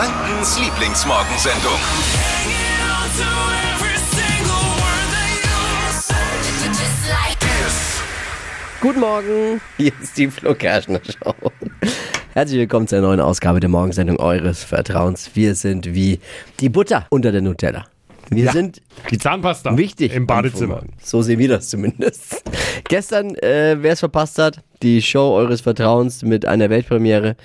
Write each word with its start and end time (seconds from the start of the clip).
Frankens 0.00 0.58
Lieblingsmorgensendung. 0.58 1.72
Guten 8.80 9.00
Morgen, 9.00 9.60
hier 9.76 9.92
ist 10.02 10.16
die 10.16 10.28
Flo 10.28 10.54
Kerschner 10.54 11.02
Show. 11.04 11.34
Herzlich 12.32 12.60
willkommen 12.60 12.88
zur 12.88 13.02
neuen 13.02 13.20
Ausgabe 13.20 13.60
der 13.60 13.68
Morgensendung 13.68 14.18
eures 14.18 14.64
Vertrauens. 14.64 15.32
Wir 15.34 15.54
sind 15.54 15.92
wie 15.92 16.18
die 16.60 16.70
Butter 16.70 17.06
unter 17.10 17.30
der 17.30 17.42
Nutella. 17.42 17.84
Wir 18.30 18.44
Ja, 18.44 18.52
sind 18.52 18.80
Die 19.10 19.18
Zahnpasta 19.18 19.76
wichtig 19.76 20.14
im 20.14 20.26
Badezimmer. 20.26 20.84
So 21.02 21.20
sehen 21.20 21.40
wir 21.40 21.48
das 21.48 21.68
zumindest. 21.68 22.42
Gestern, 22.88 23.34
äh, 23.36 23.76
wer 23.80 23.92
es 23.92 24.00
verpasst 24.00 24.38
hat, 24.38 24.62
die 24.82 25.02
Show 25.02 25.34
eures 25.34 25.60
Vertrauens 25.60 26.22
mit 26.22 26.46
einer 26.46 26.70
Weltpremiere. 26.70 27.36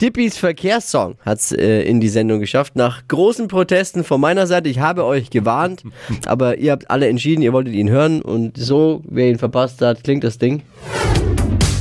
Dippis 0.00 0.36
Verkehrssong 0.36 1.14
hat 1.24 1.38
es 1.38 1.52
äh, 1.52 1.82
in 1.82 2.00
die 2.00 2.08
Sendung 2.08 2.40
geschafft. 2.40 2.76
Nach 2.76 3.06
großen 3.08 3.48
Protesten 3.48 4.02
von 4.04 4.20
meiner 4.20 4.46
Seite, 4.46 4.68
ich 4.68 4.80
habe 4.80 5.04
euch 5.04 5.30
gewarnt, 5.30 5.84
aber 6.26 6.58
ihr 6.58 6.72
habt 6.72 6.90
alle 6.90 7.08
entschieden, 7.08 7.42
ihr 7.42 7.52
wolltet 7.52 7.74
ihn 7.74 7.88
hören 7.88 8.20
und 8.20 8.56
so, 8.56 9.02
wer 9.08 9.28
ihn 9.28 9.38
verpasst 9.38 9.80
hat, 9.82 10.02
klingt 10.04 10.24
das 10.24 10.38
Ding. 10.38 10.62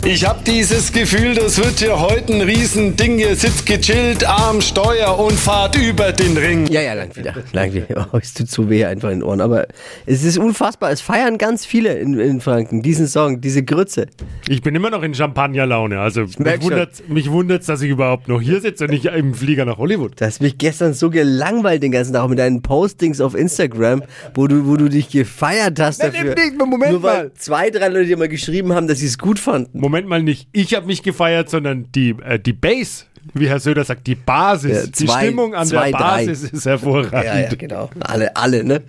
Ich 0.06 0.28
hab 0.28 0.44
dieses 0.44 0.92
Gefühl, 0.92 1.34
das 1.34 1.58
wird 1.58 1.80
hier 1.80 1.98
heute 1.98 2.34
ein 2.34 2.42
Riesending. 2.42 3.20
Ihr 3.20 3.38
sitzt 3.38 3.66
gechillt 3.66 4.28
am 4.28 4.60
Steuer 4.60 5.18
und 5.18 5.32
fahrt 5.32 5.78
über 5.78 6.12
den 6.12 6.36
Ring. 6.36 6.68
Ja, 6.68 6.82
ja, 6.82 6.94
lang 6.94 7.16
wieder. 7.16 7.34
Lang 7.54 7.74
wieder. 7.74 8.10
Oh, 8.14 8.18
es 8.22 8.34
tut 8.34 8.50
so 8.50 8.70
weh 8.70 8.84
einfach 8.84 9.10
in 9.10 9.20
den 9.20 9.24
Ohren. 9.24 9.40
Aber 9.40 9.66
es 10.06 10.26
ist 10.26 10.38
unfassbar. 10.38 10.92
Es 10.92 11.00
feiern 11.00 11.38
ganz 11.38 11.66
viele 11.66 11.94
in, 11.98 12.20
in 12.20 12.42
Franken 12.42 12.82
diesen 12.82 13.08
Song, 13.08 13.40
diese 13.40 13.64
Grütze. 13.64 14.08
Ich 14.50 14.62
bin 14.62 14.76
immer 14.76 14.90
noch 14.90 15.04
in 15.04 15.16
Champagnerlaune. 15.16 16.00
Also 16.02 16.26
mich 16.38 16.62
wundert 16.62 17.10
mich 17.10 17.32
wundert's, 17.32 17.68
dass 17.68 17.82
ich 17.82 17.90
überhaupt 17.90 18.28
noch 18.28 18.42
hier 18.42 18.60
sitze 18.60 18.84
und 18.84 18.90
nicht 18.92 19.06
im 19.06 19.34
Flieger 19.34 19.64
nach 19.64 19.78
Hollywood. 19.78 20.20
Du 20.20 20.26
hast 20.26 20.42
mich 20.42 20.58
gestern 20.58 20.94
so 20.94 21.10
gelangweilt 21.12 21.82
den 21.82 21.94
ganzen 21.94 22.14
Tag 22.14 22.28
mit 22.30 22.40
deinen 22.40 22.62
Postings 22.62 23.22
auf 23.22 23.36
Instagram, 23.36 24.04
wo 24.36 24.48
du, 24.48 24.68
wo 24.68 24.76
du 24.76 24.90
dich 24.90 25.10
gefeiert 25.10 25.80
hast 25.80 26.00
Nein, 26.00 26.12
dafür. 26.12 26.36
nicht, 26.36 26.58
Moment 26.58 26.92
Nur 26.92 27.04
weil 27.04 27.24
mal. 27.24 27.34
zwei, 27.36 27.70
drei 27.70 27.88
Leute 27.88 28.08
dir 28.08 28.18
mal 28.18 28.28
geschrieben 28.28 28.74
haben, 28.74 28.88
dass 28.90 29.00
sie 29.00 29.08
es 29.08 29.18
gut 29.18 29.40
fanden. 29.40 29.80
Moment 29.80 29.93
mal 30.02 30.22
nicht, 30.24 30.48
ich 30.52 30.74
habe 30.76 30.86
mich 30.88 31.04
gefeiert, 31.04 31.50
sondern 31.50 31.92
die, 31.94 32.16
äh, 32.26 32.40
die 32.40 32.54
Base, 32.54 33.06
wie 33.34 33.48
Herr 33.48 33.60
Söder 33.60 33.84
sagt, 33.86 34.06
die 34.08 34.16
Basis, 34.16 34.72
Ja, 34.72 34.86
die 34.88 35.06
zwei- 35.06 35.22
Stimmung 35.26 35.56
an 35.56 35.66
zwei, 35.68 35.92
der 35.92 36.00
drei. 36.00 36.26
Basis 36.26 36.44
ist 36.52 36.66
hervorragend. 36.66 37.14
Ja, 37.24 37.40
ja, 37.40 37.50
genau. 37.56 37.90
Alle, 38.02 38.36
alle, 38.36 38.64
ne? 38.64 38.82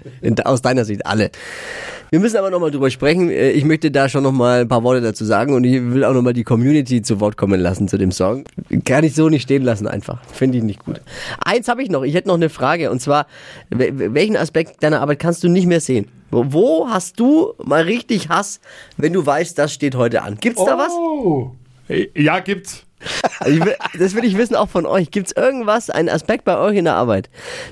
Aus 0.45 0.61
deiner 0.63 0.85
Sicht, 0.85 1.07
alle. 1.07 1.31
Wir 2.15 2.21
müssen 2.21 2.37
aber 2.37 2.49
nochmal 2.49 2.71
drüber 2.71 2.91
sprechen. 2.91 3.29
Äh, 3.29 3.51
Ich 3.51 3.65
möchte 3.65 3.91
da 3.91 4.09
schon 4.09 4.23
nochmal 4.23 4.61
ein 4.61 4.69
paar 4.69 4.85
Worte 4.85 5.01
dazu 5.01 5.25
sagen 5.25 5.53
und 5.53 5.65
ich 5.65 5.83
will 5.83 6.05
auch 6.05 6.15
nochmal 6.15 6.33
die 6.33 6.45
Community 6.45 7.03
zu 7.03 7.19
Wort 7.19 7.37
kommen 7.37 7.59
lassen 7.59 7.89
zu 7.89 7.99
dem 7.99 8.13
Song. 8.13 8.45
Kann 8.85 9.03
ich 9.03 9.17
so 9.17 9.29
nicht 9.29 9.43
stehen 9.43 9.65
lassen 9.65 9.89
einfach. 9.89 10.23
Finde 10.27 10.59
ich 10.59 10.63
nicht 10.63 10.85
gut. 10.85 11.01
Eins 11.45 11.67
habe 11.67 11.83
ich 11.83 11.91
noch. 11.91 12.05
Ich 12.05 12.15
hätte 12.15 12.29
noch 12.29 12.37
eine 12.37 12.51
Frage 12.51 12.93
und 12.93 13.01
zwar, 13.01 13.27
wel- 13.69 14.15
welchen 14.15 14.37
Aspekt 14.37 14.81
deiner 14.85 15.01
Arbeit 15.01 15.19
kannst 15.19 15.43
du 15.43 15.49
nicht 15.49 15.67
mehr 15.67 15.81
sehen? 15.81 16.07
Wo, 16.31 16.87
hast 16.89 17.19
du 17.19 17.55
mal 17.65 17.83
richtig 17.83 18.29
Hass, 18.29 18.61
wenn 18.97 19.13
du 19.13 19.27
weißt, 19.27 19.59
das 19.59 19.73
steht 19.75 19.97
heute 19.97 20.23
an? 20.23 20.37
Gibt's 20.41 20.65
da 20.65 20.79
was? 20.79 20.93
Oh. 20.93 21.51
Äh, 21.89 22.07
Ja, 22.15 22.39
gibt's. 22.39 22.85
Also 23.41 23.65
will, 23.65 23.75
das 23.99 24.15
will 24.15 24.25
ich 24.25 24.37
wissen 24.37 24.55
auch 24.57 24.69
von 24.69 24.87
euch. 24.87 25.11
Gibt 25.11 25.29
es 25.29 25.37
irgendwas, 25.37 25.91
einen 25.91 26.09
Aspekt 26.09 26.45
bei 26.45 26.59
euch 26.59 26.77
in 26.77 26.85
der 26.85 26.95
Arbeit, 26.95 27.31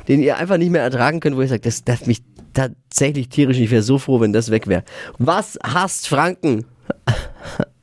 den 0.09 0.23
ihr 0.23 0.37
einfach 0.37 0.57
nicht 0.57 0.71
mehr 0.71 0.83
ertragen 0.83 1.21
könnt, 1.21 1.37
wo 1.37 1.43
ihr 1.43 1.49
sagt, 1.49 1.67
das 1.67 1.85
darf 1.85 2.07
mich 2.07 2.23
tatsächlich 2.55 3.29
tierisch, 3.29 3.59
ich 3.59 3.71
wäre 3.71 3.83
so 3.83 3.99
froh, 3.99 4.21
wenn 4.21 4.33
das 4.33 4.51
weg 4.51 4.67
wäre. 4.67 4.85
Was 5.19 5.59
hasst 5.65 6.09
Franken 6.09 6.67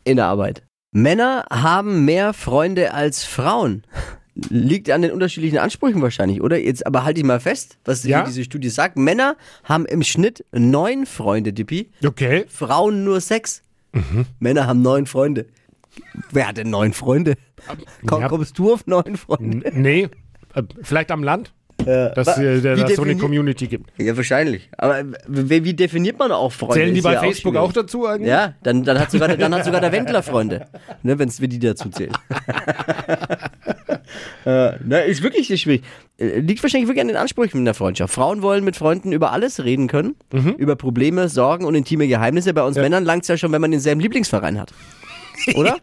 in 0.03 0.17
der 0.17 0.25
Arbeit? 0.25 0.63
Männer 0.91 1.45
haben 1.51 2.05
mehr 2.05 2.33
Freunde 2.33 2.93
als 2.93 3.23
Frauen. 3.23 3.83
Liegt 4.49 4.89
an 4.89 5.01
den 5.01 5.11
unterschiedlichen 5.11 5.57
Ansprüchen 5.57 6.01
wahrscheinlich, 6.01 6.41
oder? 6.41 6.57
Jetzt 6.57 6.87
aber 6.87 7.03
halte 7.03 7.19
ich 7.19 7.25
mal 7.25 7.39
fest, 7.41 7.77
was 7.83 8.03
Ja? 8.03 8.23
diese 8.23 8.43
Studie 8.43 8.69
sagt. 8.69 8.97
Männer 8.97 9.35
haben 9.65 9.85
im 9.85 10.01
Schnitt 10.01 10.45
neun 10.51 11.05
Freunde, 11.05 11.51
Dippi. 11.51 11.89
Okay. 12.05 12.45
Frauen 12.47 13.03
nur 13.03 13.19
sechs. 13.21 13.63
Männer 14.39 14.65
haben 14.67 14.81
neun 14.81 15.07
Freunde. 15.07 15.47
Wer 16.31 16.47
hat 16.47 16.57
denn 16.57 16.69
neun 16.69 16.93
Freunde? 16.93 17.35
Komm, 18.05 18.21
Ja. 18.21 18.27
Kommst 18.27 18.57
du 18.57 18.73
auf 18.73 18.85
neun 18.87 19.17
Freunde? 19.17 19.71
Nee, 19.73 20.09
äh, 20.55 20.63
vielleicht 20.83 21.11
am 21.11 21.23
Land, 21.23 21.53
dass 21.77 22.37
äh, 22.37 22.77
wie 22.77 22.81
dass 22.81 22.95
so 22.95 23.03
eine 23.03 23.15
Community 23.17 23.67
gibt. 23.67 23.89
Ja, 23.99 24.15
wahrscheinlich. 24.15 24.69
Aber 24.77 25.03
wie, 25.27 25.63
wie 25.63 25.73
definiert 25.73 26.19
man 26.19 26.31
auch 26.31 26.51
Freunde? 26.51 26.75
Zählen 26.75 26.93
die 26.93 27.01
bei 27.01 27.13
ja 27.13 27.19
Facebook 27.21 27.53
schwierig. 27.53 27.69
auch 27.69 27.73
dazu 27.73 28.05
eigentlich? 28.05 28.29
Ja, 28.29 28.53
dann, 28.63 28.83
dann, 28.83 28.99
hat 28.99 29.11
sogar, 29.11 29.29
dann 29.35 29.53
hat 29.55 29.65
sogar 29.65 29.81
der 29.81 29.91
Wendler 29.91 30.21
Freunde, 30.23 30.67
ne, 31.03 31.17
wenn 31.17 31.29
wir 31.37 31.47
die 31.47 31.59
dazu 31.59 31.89
zählen. 31.89 32.13
äh, 34.45 34.71
na, 34.85 34.99
ist 34.99 35.23
wirklich 35.23 35.47
sehr 35.47 35.57
schwierig. 35.57 35.83
Äh, 36.17 36.39
Liegt 36.39 36.61
wahrscheinlich 36.63 36.87
wirklich 36.87 37.01
an 37.01 37.07
den 37.07 37.17
Ansprüchen 37.17 37.57
in 37.59 37.65
der 37.65 37.73
Freundschaft. 37.73 38.13
Frauen 38.13 38.41
wollen 38.41 38.63
mit 38.63 38.75
Freunden 38.75 39.11
über 39.11 39.31
alles 39.31 39.63
reden 39.63 39.87
können, 39.87 40.15
Mhm. 40.33 40.55
über 40.57 40.75
Probleme, 40.75 41.29
Sorgen 41.29 41.65
und 41.65 41.75
intime 41.75 42.07
Geheimnisse. 42.07 42.53
Bei 42.53 42.63
uns 42.63 42.75
Männern 42.77 43.03
langt 43.05 43.23
es 43.23 43.27
ja 43.29 43.37
schon, 43.37 43.51
wenn 43.51 43.61
man 43.61 43.71
denselben 43.71 44.01
Lieblingsverein 44.01 44.59
hat. 44.59 44.73
Oder? 45.55 45.77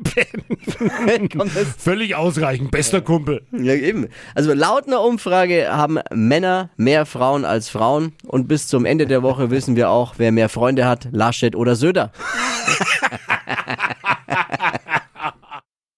Völlig 1.78 2.14
ausreichend, 2.14 2.70
bester 2.70 3.00
Kumpel. 3.00 3.42
Ja, 3.52 3.74
eben. 3.74 4.08
Also 4.34 4.52
laut 4.52 4.86
einer 4.86 5.02
Umfrage 5.02 5.68
haben 5.70 5.98
Männer 6.12 6.70
mehr 6.76 7.06
Frauen 7.06 7.44
als 7.44 7.68
Frauen 7.68 8.12
und 8.26 8.48
bis 8.48 8.68
zum 8.68 8.84
Ende 8.84 9.06
der 9.06 9.22
Woche 9.22 9.50
wissen 9.56 9.76
wir 9.76 9.90
auch, 9.90 10.14
wer 10.18 10.32
mehr 10.32 10.48
Freunde 10.48 10.86
hat, 10.86 11.08
Laschet 11.12 11.54
oder 11.56 11.76
Söder. 11.76 12.12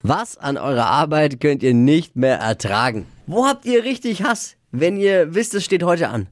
Was 0.03 0.39
an 0.39 0.57
eurer 0.57 0.87
Arbeit 0.87 1.41
könnt 1.41 1.63
ihr 1.63 1.75
nicht 1.75 2.17
mehr 2.17 2.39
ertragen? 2.39 3.07
Wo 3.27 3.47
habt 3.47 3.67
ihr 3.67 3.85
richtig 3.85 4.23
Hass? 4.23 4.58
Wenn 4.71 4.99
ihr 4.99 5.35
wisst, 5.35 5.55
es 5.55 5.65
steht 5.65 5.83
heute 5.83 6.09
an. 6.11 6.27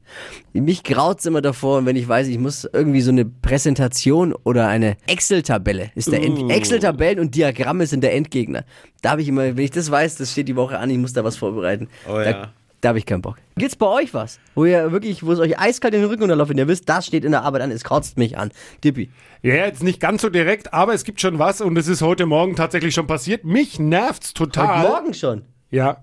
Mich 0.53 0.85
graut's 0.85 1.25
immer 1.25 1.41
davor, 1.41 1.87
wenn 1.87 1.97
ich 1.97 2.07
weiß, 2.07 2.29
ich 2.29 2.39
muss 2.39 2.69
irgendwie 2.71 3.01
so 3.01 3.11
eine 3.11 3.25
Präsentation 3.25 4.35
oder 4.45 4.69
eine 4.69 4.97
Excel-Tabelle. 5.07 5.91
Ist 5.95 6.13
der 6.13 6.23
End 6.23 6.51
Excel-Tabellen 6.51 7.19
und 7.19 7.35
Diagramme 7.35 7.87
sind 7.87 8.03
der 8.03 8.15
Endgegner. 8.15 8.65
Da 9.01 9.13
habe 9.13 9.23
ich 9.23 9.29
immer, 9.29 9.57
wenn 9.57 9.65
ich 9.65 9.71
das 9.71 9.91
weiß, 9.91 10.17
das 10.17 10.33
steht 10.33 10.49
die 10.49 10.57
Woche 10.57 10.79
an, 10.79 10.91
ich 10.91 10.99
muss 10.99 11.15
da 11.15 11.25
was 11.25 11.37
vorbereiten. 11.39 11.89
Oh 12.07 12.13
da, 12.13 12.25
ja. 12.31 12.53
da 12.83 12.89
habe 12.91 12.99
ich 12.99 13.07
keinen 13.07 13.23
Bock. 13.23 13.39
Gibt's 13.57 13.75
bei 13.77 13.87
euch 13.87 14.13
was? 14.13 14.39
Wo 14.55 14.67
ihr 14.67 14.93
wirklich, 14.93 15.25
wo 15.25 15.33
es 15.33 15.39
euch 15.39 15.59
eiskalt 15.59 15.95
in 15.95 16.03
den 16.03 16.11
Rücken 16.11 16.25
unterlaufen, 16.25 16.51
wenn 16.51 16.59
ihr 16.59 16.69
wisst, 16.69 16.91
das 16.91 17.07
steht 17.07 17.25
in 17.25 17.31
der 17.31 17.43
Arbeit 17.43 17.63
an, 17.63 17.71
es 17.71 17.85
kotzt 17.85 18.19
mich 18.19 18.37
an. 18.37 18.51
Dippi. 18.85 19.11
Ja, 19.41 19.55
jetzt 19.55 19.83
nicht 19.83 19.99
ganz 19.99 20.21
so 20.21 20.29
direkt, 20.29 20.75
aber 20.75 20.93
es 20.93 21.05
gibt 21.05 21.23
schon 21.23 21.39
was 21.39 21.63
und 21.63 21.79
es 21.79 21.89
ist 21.89 22.03
heute 22.03 22.27
Morgen 22.27 22.55
tatsächlich 22.55 22.93
schon 22.93 23.07
passiert. 23.07 23.45
Mich 23.45 23.79
nervt's 23.79 24.35
total. 24.35 24.83
Heute 24.83 24.89
Morgen 24.91 25.15
schon. 25.15 25.43
Ja, 25.71 26.03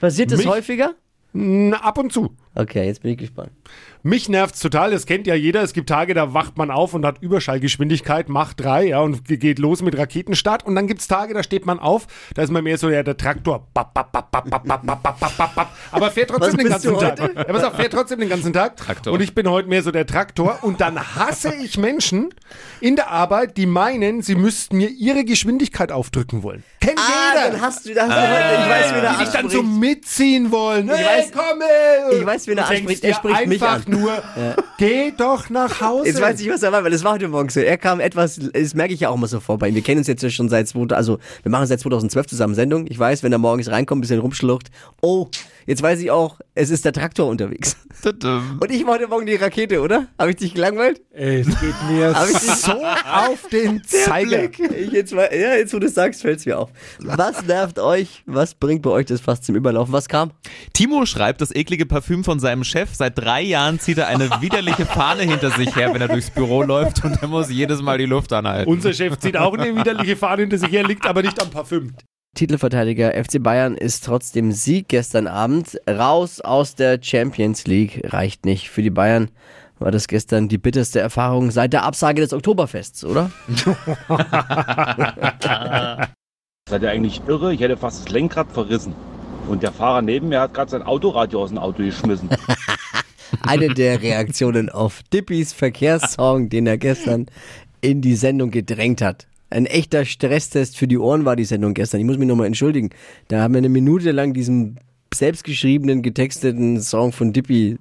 Passiert 0.00 0.32
das 0.32 0.38
Mich- 0.38 0.46
häufiger? 0.48 0.94
Ab 1.34 1.98
und 1.98 2.12
zu. 2.12 2.34
Okay, 2.56 2.86
jetzt 2.86 3.02
bin 3.02 3.12
ich 3.12 3.18
gespannt. 3.18 3.50
Mich 4.04 4.28
nervt's 4.28 4.60
total, 4.60 4.90
das 4.90 5.06
kennt 5.06 5.26
ja 5.26 5.34
jeder. 5.34 5.62
Es 5.62 5.72
gibt 5.72 5.88
Tage, 5.88 6.14
da 6.14 6.34
wacht 6.34 6.56
man 6.58 6.70
auf 6.70 6.92
und 6.94 7.04
hat 7.06 7.20
Überschallgeschwindigkeit, 7.22 8.28
Macht 8.28 8.60
3, 8.60 8.84
ja, 8.88 9.00
und 9.00 9.24
ge- 9.24 9.38
geht 9.38 9.58
los 9.58 9.80
mit 9.82 9.96
Raketenstart. 9.96 10.64
Und 10.66 10.74
dann 10.74 10.86
gibt's 10.86 11.08
Tage, 11.08 11.32
da 11.34 11.42
steht 11.42 11.64
man 11.66 11.78
auf, 11.78 12.06
da 12.34 12.42
ist 12.42 12.50
man 12.50 12.62
mehr 12.62 12.76
so 12.78 12.90
ja, 12.90 13.02
der 13.02 13.16
Traktor. 13.16 13.66
Bap, 13.72 13.94
bap, 13.94 14.12
bap, 14.12 14.30
bap, 14.30 14.50
bap, 14.50 14.66
bap, 14.66 14.86
bap, 14.86 15.02
bap, 15.02 15.36
bap, 15.36 15.54
bap. 15.54 15.68
Aber 15.90 16.10
fährt 16.10 16.30
trotzdem 16.30 16.58
den 16.58 16.68
ganzen 16.68 16.98
Tag. 16.98 17.18
Ja, 17.34 17.44
pass 17.44 17.64
auf, 17.64 17.74
fährt 17.76 17.92
trotzdem 17.92 18.20
den 18.20 18.28
ganzen 18.28 18.52
Tag. 18.52 18.76
Traktor. 18.76 19.12
Und 19.14 19.20
ich 19.22 19.34
bin 19.34 19.48
heute 19.48 19.68
mehr 19.68 19.82
so 19.82 19.90
der 19.90 20.06
Traktor. 20.06 20.58
Und 20.62 20.80
dann 20.82 20.98
hasse 21.16 21.54
ich 21.54 21.78
Menschen 21.78 22.28
in 22.80 22.96
der 22.96 23.10
Arbeit, 23.10 23.56
die 23.56 23.66
meinen, 23.66 24.20
sie 24.22 24.34
müssten 24.34 24.76
mir 24.76 24.90
ihre 24.90 25.24
Geschwindigkeit 25.24 25.90
aufdrücken 25.90 26.42
wollen. 26.42 26.62
Kennt 26.80 26.98
Ah, 26.98 27.32
jeder. 27.34 27.50
dann 27.52 27.60
hast 27.62 27.86
du, 27.86 27.94
da 27.94 28.02
hast 28.02 28.10
du 28.10 28.20
heute, 28.20 28.62
ich 28.62 28.70
weiß, 28.70 28.94
wen 28.94 29.04
er 29.04 29.12
die 29.14 29.24
dich 29.24 29.32
dann 29.32 29.48
so 29.48 29.62
mitziehen 29.62 30.50
wollen. 30.52 30.88
Hey, 30.90 31.22
weiß- 31.22 31.32
komm, 31.32 31.60
ey. 31.62 32.18
ich 32.20 32.26
weiß, 32.26 32.43
wen 32.46 32.58
er 32.58 32.68
anspricht. 32.68 33.04
Er 33.04 33.14
spricht 33.14 33.46
mich 33.46 33.62
einfach 33.62 33.86
an. 33.86 33.92
nur, 33.92 34.22
geh 34.78 35.12
doch 35.16 35.50
nach 35.50 35.80
Hause. 35.80 36.08
Jetzt 36.08 36.20
weiß 36.20 36.40
ich, 36.40 36.48
was 36.50 36.62
er 36.62 36.72
war, 36.72 36.84
weil 36.84 36.90
das 36.90 37.04
war 37.04 37.12
heute 37.12 37.28
Morgen 37.28 37.48
so. 37.48 37.60
Er 37.60 37.78
kam 37.78 38.00
etwas, 38.00 38.40
das 38.52 38.74
merke 38.74 38.94
ich 38.94 39.00
ja 39.00 39.10
auch 39.10 39.14
immer 39.14 39.26
so 39.26 39.40
vor 39.40 39.58
bei 39.58 39.68
ihm. 39.68 39.74
Wir 39.74 39.82
kennen 39.82 39.98
uns 39.98 40.06
jetzt 40.06 40.22
ja 40.22 40.30
schon 40.30 40.48
seit, 40.48 40.68
2000 40.68 40.92
also 40.92 41.18
wir 41.42 41.50
machen 41.50 41.66
seit 41.66 41.80
2012 41.80 42.26
zusammen 42.26 42.54
Sendung. 42.54 42.86
Ich 42.88 42.98
weiß, 42.98 43.22
wenn 43.22 43.32
er 43.32 43.38
morgens 43.38 43.70
reinkommt, 43.70 43.98
ein 43.98 44.02
bisschen 44.02 44.20
rumschlucht. 44.20 44.70
Oh, 45.00 45.28
jetzt 45.66 45.82
weiß 45.82 46.00
ich 46.00 46.10
auch, 46.10 46.40
es 46.54 46.70
ist 46.70 46.84
der 46.84 46.92
Traktor 46.92 47.28
unterwegs. 47.28 47.76
Und 48.04 48.70
ich 48.70 48.84
war 48.86 48.94
heute 48.94 49.08
Morgen 49.08 49.26
die 49.26 49.34
Rakete, 49.36 49.80
oder? 49.80 50.08
Habe 50.18 50.30
ich 50.30 50.36
dich 50.36 50.54
gelangweilt? 50.54 51.00
Es 51.10 51.46
geht 51.46 51.74
mir 51.90 52.14
Hab 52.14 52.26
ich 52.28 52.38
dich- 52.38 52.50
so 52.50 52.72
auf 52.72 53.48
den 53.50 53.82
Zeiger. 53.86 54.44
Ich 54.44 54.92
jetzt, 54.92 55.14
mal, 55.14 55.28
ja, 55.32 55.54
jetzt 55.56 55.72
wo 55.74 55.78
du 55.78 55.86
es 55.86 55.94
sagst, 55.94 56.22
fällt 56.22 56.38
es 56.40 56.46
mir 56.46 56.58
auf. 56.58 56.70
Was 57.00 57.42
nervt 57.46 57.78
euch? 57.78 58.22
Was 58.26 58.54
bringt 58.54 58.82
bei 58.82 58.90
euch 58.90 59.06
das 59.06 59.20
fast 59.20 59.44
zum 59.44 59.54
Überlaufen? 59.56 59.92
Was 59.92 60.08
kam? 60.08 60.32
Timo 60.72 61.06
schreibt, 61.06 61.40
das 61.40 61.54
eklige 61.54 61.86
Parfüm 61.86 62.24
von 62.24 62.38
seinem 62.40 62.64
Chef. 62.64 62.90
Seit 62.94 63.18
drei 63.18 63.42
Jahren 63.42 63.78
zieht 63.80 63.98
er 63.98 64.08
eine 64.08 64.28
widerliche 64.40 64.84
Fahne 64.86 65.22
hinter 65.22 65.50
sich 65.50 65.74
her, 65.76 65.92
wenn 65.94 66.00
er 66.02 66.08
durchs 66.08 66.30
Büro 66.30 66.62
läuft 66.62 67.04
und 67.04 67.20
er 67.22 67.28
muss 67.28 67.50
jedes 67.50 67.80
Mal 67.82 67.98
die 67.98 68.06
Luft 68.06 68.32
anhalten. 68.32 68.70
Unser 68.70 68.92
Chef 68.92 69.18
zieht 69.18 69.36
auch 69.36 69.54
eine 69.56 69.74
widerliche 69.74 70.16
Fahne 70.16 70.42
hinter 70.42 70.58
sich 70.58 70.70
her, 70.70 70.84
liegt 70.84 71.06
aber 71.06 71.22
nicht 71.22 71.40
am 71.40 71.50
Parfüm. 71.50 71.92
Titelverteidiger 72.34 73.12
FC 73.12 73.42
Bayern 73.42 73.76
ist 73.76 74.04
trotz 74.04 74.32
dem 74.32 74.52
Sieg 74.52 74.88
gestern 74.88 75.26
Abend 75.26 75.80
raus 75.88 76.40
aus 76.40 76.74
der 76.74 76.98
Champions 77.00 77.66
League. 77.66 78.02
Reicht 78.12 78.44
nicht. 78.44 78.70
Für 78.70 78.82
die 78.82 78.90
Bayern 78.90 79.30
war 79.78 79.90
das 79.90 80.08
gestern 80.08 80.48
die 80.48 80.58
bitterste 80.58 81.00
Erfahrung 81.00 81.50
seit 81.50 81.72
der 81.72 81.84
Absage 81.84 82.20
des 82.20 82.32
Oktoberfests, 82.32 83.04
oder? 83.04 83.30
Seid 86.68 86.82
ihr 86.82 86.90
eigentlich 86.90 87.22
irre? 87.28 87.54
Ich 87.54 87.60
hätte 87.60 87.76
fast 87.76 88.04
das 88.04 88.12
Lenkrad 88.12 88.50
verrissen. 88.50 88.94
Und 89.48 89.62
der 89.62 89.72
Fahrer 89.72 90.02
neben 90.02 90.28
mir 90.28 90.40
hat 90.40 90.54
gerade 90.54 90.70
sein 90.70 90.82
Autoradio 90.82 91.42
aus 91.42 91.50
dem 91.50 91.58
Auto 91.58 91.82
geschmissen. 91.82 92.30
Eine 93.42 93.74
der 93.74 94.00
Reaktionen 94.00 94.70
auf 94.70 95.02
Dippys 95.12 95.52
Verkehrssong, 95.52 96.48
den 96.48 96.66
er 96.66 96.78
gestern 96.78 97.26
in 97.80 98.00
die 98.00 98.16
Sendung 98.16 98.50
gedrängt 98.50 99.02
hat. 99.02 99.26
Ein 99.54 99.66
echter 99.66 100.04
Stresstest 100.04 100.76
für 100.76 100.88
die 100.88 100.98
Ohren 100.98 101.24
war 101.24 101.36
die 101.36 101.44
Sendung 101.44 101.74
gestern. 101.74 102.00
Ich 102.00 102.06
muss 102.06 102.18
mich 102.18 102.26
nochmal 102.26 102.48
entschuldigen. 102.48 102.90
Da 103.28 103.40
haben 103.40 103.54
wir 103.54 103.58
eine 103.58 103.68
Minute 103.68 104.10
lang 104.10 104.34
diesen 104.34 104.80
selbstgeschriebenen, 105.14 106.02
getexteten 106.02 106.80
Song 106.80 107.12
von 107.12 107.32
Dippy 107.32 107.78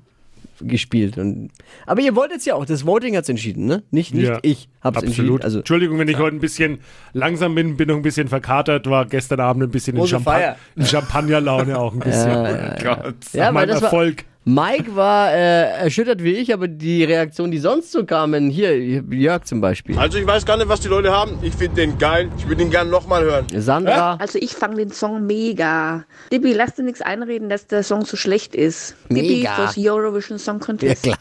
gespielt. 0.61 1.17
Und, 1.17 1.49
aber 1.87 2.01
ihr 2.01 2.15
wolltet 2.15 2.37
es 2.37 2.45
ja 2.45 2.53
auch. 2.53 2.65
Das 2.65 2.85
Voting 2.85 3.15
hat 3.15 3.23
es 3.23 3.29
entschieden, 3.29 3.65
ne? 3.65 3.81
Nicht, 3.89 4.13
nicht 4.13 4.27
Ja, 4.27 4.37
ich 4.43 4.69
hab's 4.81 4.97
Absolut. 4.97 5.17
entschieden. 5.17 5.41
Also, 5.43 5.57
Entschuldigung, 5.59 5.97
wenn 5.97 6.07
ich 6.07 6.19
heute 6.19 6.35
ein 6.35 6.39
bisschen 6.39 6.77
langsam 7.13 7.55
bin, 7.55 7.75
bin 7.75 7.87
noch 7.87 7.95
ein 7.95 8.03
bisschen 8.03 8.27
verkatert, 8.27 8.87
war 8.87 9.07
gestern 9.07 9.39
Abend 9.39 9.63
ein 9.63 9.71
bisschen 9.71 9.97
in, 9.97 10.05
Champa 10.05 10.33
Feier. 10.33 10.57
in 10.75 10.85
Champagnerlaune 10.85 11.77
auch 11.77 11.93
ein 11.93 11.99
bisschen. 11.99 12.75
Gott. 12.83 13.15
ja, 13.33 13.45
weil 13.45 13.53
meinem 13.53 13.69
das 13.69 13.81
war, 13.81 13.85
Erfolg. 13.85 14.25
Mike 14.45 14.95
war 14.95 15.31
äh, 15.31 15.69
erschüttert 15.83 16.21
wie 16.21 16.33
ich, 16.33 16.53
aber 16.53 16.67
die 16.67 17.03
Reaktionen, 17.05 17.51
die 17.51 17.59
sonst 17.59 17.91
so 17.93 18.05
kamen, 18.05 18.49
hier, 18.49 18.77
Jörg 18.77 19.45
zum 19.45 19.61
Beispiel, 19.61 19.97
Also 19.97 20.17
ich 20.17 20.27
weiß 20.27 20.45
gar 20.45 20.57
nicht, 20.57 20.67
was 20.67 20.81
die 20.81 20.89
Leute 20.89 21.11
haben. 21.11 21.37
Ich 21.41 21.53
finde 21.55 21.75
den 21.75 21.97
geil. 21.97 22.29
Ich 22.37 22.47
würde 22.47 22.61
ihn 22.63 22.69
gerne 22.69 22.89
nochmal 22.89 23.23
hören. 23.23 23.45
Sandra, 23.55 24.15
Also 24.19 24.37
ich 24.39 24.51
fang 24.53 24.75
den 24.75 24.91
Song 24.91 25.25
mega. 25.25 26.03
Dippi, 26.31 26.51
lass 26.53 26.75
dir 26.75 26.83
nichts 26.83 27.01
einreden, 27.01 27.47
dass 27.47 27.67
der 27.67 27.83
Song 27.83 28.03
so 28.03 28.17
schlecht 28.17 28.53
ist. 28.53 28.95
Dippi 29.09 29.37
Mega. 29.37 29.53
fürs 29.55 29.77
Eurovision 29.77 30.37
Song 30.37 30.59
ja 30.59 30.65
Contest. 30.65 31.03
klar. 31.03 31.17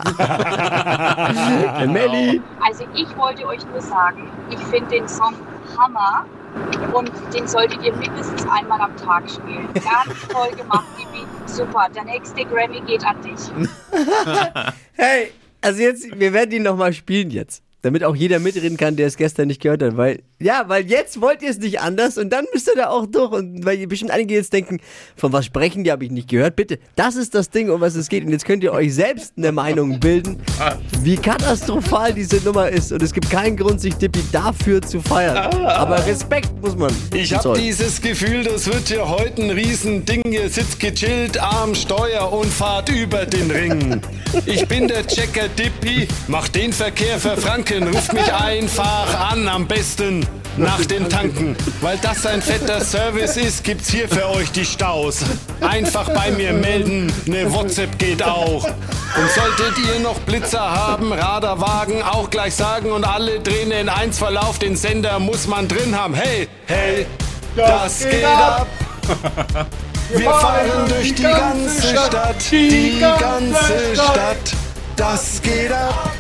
Äh, 1.80 1.86
Melli, 1.86 2.40
Also 2.60 2.84
ich 2.94 3.16
wollte 3.16 3.46
euch 3.46 3.60
nur 3.70 3.80
sagen, 3.80 4.28
ich 4.50 4.58
finde 4.58 4.88
den 4.90 5.06
Song 5.08 5.34
Hammer 5.78 6.26
und 6.93 7.10
den 7.34 7.46
solltet 7.46 7.82
ihr 7.82 7.94
mindestens 7.94 8.46
einmal 8.49 8.81
am 8.81 8.96
Tag 8.96 9.28
spielen. 9.31 9.69
Ganz 9.75 10.28
toll 10.28 10.50
gemacht, 10.56 10.87
Bibi. 10.96 11.25
Super. 11.46 11.88
Der 11.94 12.04
nächste 12.04 12.44
Grammy 12.44 12.81
geht 12.81 13.04
an 13.04 13.20
dich. 13.22 13.40
hey, 14.94 15.32
also 15.60 15.81
jetzt, 15.81 16.19
wir 16.19 16.32
werden 16.32 16.52
ihn 16.52 16.62
nochmal 16.62 16.93
spielen 16.93 17.31
jetzt. 17.31 17.62
Damit 17.82 18.05
auch 18.05 18.14
jeder 18.14 18.38
mitreden 18.38 18.76
kann, 18.76 18.94
der 18.94 19.08
es 19.08 19.17
gestern 19.17 19.49
nicht 19.49 19.61
gehört 19.61 19.82
hat. 19.82 19.96
Weil, 19.96 20.23
ja, 20.40 20.64
weil 20.69 20.88
jetzt 20.88 21.20
wollt 21.20 21.43
ihr 21.43 21.50
es 21.50 21.58
nicht 21.58 21.81
anders 21.81 22.17
und 22.17 22.31
dann 22.31 22.46
müsst 22.52 22.69
ihr 22.69 22.76
da 22.76 22.90
auch 22.90 23.06
durch. 23.06 23.32
Und 23.32 23.64
weil 23.64 23.84
bestimmt 23.88 24.12
einige 24.12 24.34
jetzt 24.34 24.52
denken, 24.52 24.79
von 25.17 25.32
was 25.32 25.46
sprechen 25.46 25.82
die, 25.82 25.90
habe 25.90 26.05
ich 26.05 26.12
nicht 26.12 26.29
gehört. 26.29 26.55
Bitte, 26.55 26.79
das 26.94 27.17
ist 27.17 27.34
das 27.34 27.50
Ding, 27.50 27.70
um 27.70 27.81
was 27.81 27.96
es 27.96 28.08
geht. 28.08 28.25
Und 28.25 28.31
jetzt 28.31 28.44
könnt 28.44 28.62
ihr 28.62 28.73
euch 28.73 28.94
selbst 28.94 29.34
eine 29.37 29.50
Meinung 29.50 29.99
bilden, 29.99 30.38
wie 31.00 31.17
katastrophal 31.17 32.12
diese 32.14 32.37
Nummer 32.44 32.69
ist. 32.69 32.93
Und 32.93 33.02
es 33.02 33.12
gibt 33.12 33.29
keinen 33.31 33.56
Grund, 33.56 33.81
sich 33.81 33.94
Dippy 33.94 34.23
dafür 34.31 34.81
zu 34.81 35.00
feiern. 35.00 35.37
Aber 35.67 36.06
Respekt 36.06 36.52
muss 36.62 36.76
man. 36.76 36.93
Ich 37.12 37.34
hab 37.34 37.43
zollen. 37.43 37.61
dieses 37.61 38.00
Gefühl, 38.00 38.44
das 38.44 38.67
wird 38.67 38.87
hier 38.88 39.08
heute 39.08 39.43
ein 39.43 39.50
Riesending. 39.50 40.23
Ihr 40.31 40.49
sitzt 40.49 40.79
gechillt 40.79 41.37
am 41.43 41.75
Steuer 41.75 42.32
und 42.32 42.46
fahrt 42.46 42.88
über 42.90 43.26
den 43.26 43.50
Ring. 43.50 44.00
Ich 44.46 44.67
bin 44.67 44.88
der 44.88 45.06
Checker 45.06 45.46
Dippy, 45.49 46.08
mach 46.26 46.49
den 46.49 46.73
Verkehr 46.73 47.19
für 47.19 47.37
Franken. 47.72 47.94
Ruft 47.94 48.12
mich 48.12 48.32
einfach 48.32 49.32
an, 49.32 49.48
am 49.48 49.66
besten 49.66 50.26
nach 50.56 50.84
den 50.84 51.08
Tanken. 51.08 51.56
Weil 51.80 51.98
das 51.98 52.26
ein 52.26 52.42
fetter 52.42 52.80
Service 52.80 53.36
ist, 53.36 53.64
gibt's 53.64 53.90
hier 53.90 54.08
für 54.08 54.28
euch 54.28 54.50
die 54.52 54.64
Staus. 54.64 55.20
Einfach 55.60 56.08
bei 56.10 56.30
mir 56.30 56.52
melden, 56.52 57.12
ne 57.26 57.50
WhatsApp 57.52 57.98
geht 57.98 58.22
auch. 58.22 58.64
Und 58.64 59.30
solltet 59.34 59.78
ihr 59.78 60.00
noch 60.00 60.19
Blitzer 60.20 60.60
haben, 60.60 61.12
Radarwagen 61.12 62.02
auch 62.02 62.30
gleich 62.30 62.54
sagen 62.54 62.92
und 62.92 63.04
alle 63.04 63.40
drehen 63.40 63.70
in 63.70 63.88
eins 63.88 64.19
Verlauf, 64.19 64.58
den 64.58 64.76
Sender 64.76 65.19
muss 65.19 65.46
man 65.46 65.69
drin 65.69 65.96
haben. 65.98 66.14
Hey, 66.14 66.48
hey, 66.66 67.06
das, 67.56 68.00
geht 68.00 68.24
ab. 68.24 68.66
Wir 70.14 70.30
fahren 70.30 70.88
durch 70.88 71.14
die 71.14 71.22
ganze 71.22 71.88
Stadt, 71.88 72.50
die 72.50 72.98
ganze 73.00 73.94
Stadt. 73.94 74.56
Das 74.96 75.40
geht 75.42 75.72
ab. 75.72 76.10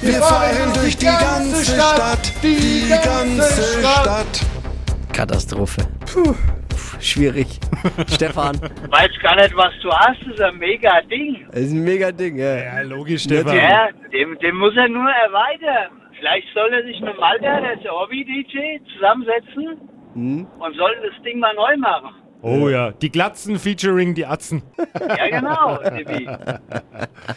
Wir 0.00 0.14
fahren 0.22 0.72
durch 0.74 0.96
die 0.96 1.06
ganze 1.06 1.74
Stadt, 1.74 2.32
die 2.42 2.88
ganze 2.88 3.80
Stadt. 3.80 4.46
Katastrophe. 5.12 5.82
Puh. 6.06 6.34
Schwierig. 7.00 7.46
Stefan, 8.06 8.60
weiß 8.60 9.10
gar 9.22 9.36
nicht, 9.36 9.56
was 9.56 9.72
du 9.82 9.90
hast. 9.90 10.20
Das 10.22 10.34
ist 10.34 10.40
ein 10.40 10.58
mega 10.58 11.00
Ding. 11.02 11.46
das 11.50 11.60
ist 11.62 11.72
ein 11.72 11.84
mega 11.84 12.12
Ding, 12.12 12.36
ja. 12.36 12.56
Ja, 12.56 12.80
logisch, 12.82 13.22
Stefan. 13.24 13.56
Ja, 13.56 13.88
dem, 14.12 14.38
dem 14.38 14.56
muss 14.56 14.76
er 14.76 14.88
nur 14.88 15.10
erweitern. 15.10 15.90
Vielleicht 16.18 16.48
soll 16.54 16.72
er 16.72 16.82
sich 16.84 17.00
mit 17.00 17.18
Malta, 17.18 17.60
der 17.60 17.74
ist 17.74 17.84
der 17.84 17.92
Hobby-DJ, 17.92 18.78
zusammensetzen 18.94 19.78
und 20.14 20.76
soll 20.76 20.96
das 21.02 21.22
Ding 21.24 21.38
mal 21.38 21.54
neu 21.54 21.76
machen. 21.76 22.14
Oh 22.40 22.68
ja, 22.68 22.92
die 22.92 23.10
Glatzen 23.10 23.58
featuring 23.58 24.14
die 24.14 24.24
Atzen. 24.24 24.62
Ja, 25.00 25.28
genau, 25.28 25.76
Tippi. 25.78 26.28